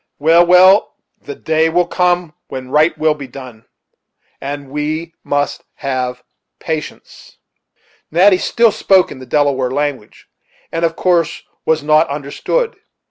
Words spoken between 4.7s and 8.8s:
we must have patience." Natty still